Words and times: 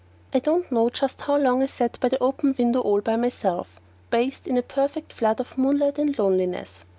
I 0.33 0.39
don't 0.39 0.71
know 0.71 0.89
just 0.89 1.21
how 1.21 1.37
long 1.37 1.61
I 1.61 1.67
sat 1.67 1.99
by 1.99 2.09
the 2.09 2.17
open 2.17 2.55
window 2.57 2.79
all 2.79 3.01
by 3.01 3.17
myself, 3.17 3.79
bathed 4.09 4.47
in 4.47 4.57
a 4.57 4.63
perfect 4.63 5.13
flood 5.13 5.39
of 5.39 5.59
moonlight 5.59 5.99
and 5.99 6.17
loneliness. 6.17 6.85